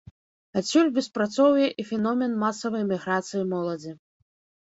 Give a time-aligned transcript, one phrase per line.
[0.59, 3.93] Адсюль беспрацоўе і феномен масавай эміграцыі моладзі.